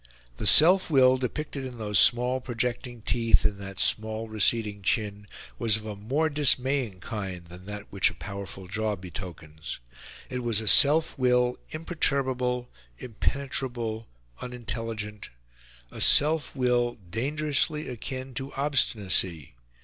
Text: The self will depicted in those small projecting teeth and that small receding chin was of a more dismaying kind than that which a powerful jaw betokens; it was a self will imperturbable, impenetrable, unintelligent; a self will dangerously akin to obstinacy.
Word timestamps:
The 0.37 0.47
self 0.47 0.89
will 0.89 1.17
depicted 1.17 1.63
in 1.63 1.77
those 1.77 1.99
small 1.99 2.41
projecting 2.41 3.03
teeth 3.03 3.45
and 3.45 3.59
that 3.61 3.79
small 3.79 4.27
receding 4.27 4.81
chin 4.81 5.27
was 5.59 5.77
of 5.77 5.85
a 5.85 5.95
more 5.95 6.27
dismaying 6.27 7.01
kind 7.01 7.45
than 7.45 7.67
that 7.67 7.91
which 7.91 8.09
a 8.09 8.15
powerful 8.15 8.67
jaw 8.67 8.95
betokens; 8.95 9.77
it 10.27 10.39
was 10.39 10.59
a 10.59 10.67
self 10.67 11.15
will 11.19 11.59
imperturbable, 11.69 12.71
impenetrable, 12.97 14.07
unintelligent; 14.41 15.29
a 15.91 16.01
self 16.01 16.55
will 16.55 16.95
dangerously 17.11 17.87
akin 17.87 18.33
to 18.33 18.51
obstinacy. 18.53 19.53